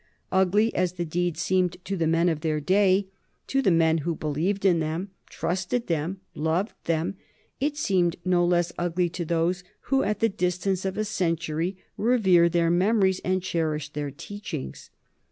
Ugly 0.31 0.73
as 0.73 0.93
the 0.93 1.05
deed 1.05 1.37
seemed 1.37 1.77
to 1.85 1.95
the 1.95 2.07
men 2.07 2.27
of 2.27 2.41
their 2.41 2.59
day, 2.59 3.05
to 3.45 3.61
the 3.61 3.69
men 3.69 3.99
who 3.99 4.15
believed 4.15 4.65
in 4.65 4.79
them, 4.79 5.11
trusted 5.29 5.85
them, 5.85 6.21
loved 6.33 6.73
them, 6.85 7.17
it 7.59 7.77
seems 7.77 8.15
no 8.25 8.43
less 8.43 8.71
ugly 8.79 9.09
to 9.09 9.23
those 9.25 9.63
who 9.91 10.01
at 10.01 10.19
the 10.19 10.27
distance 10.27 10.85
of 10.85 10.97
a 10.97 11.05
century 11.05 11.77
revere 11.97 12.49
their 12.49 12.71
memories 12.71 13.21
and 13.23 13.43
cherish 13.43 13.89
their 13.89 14.09
teachings. 14.09 14.89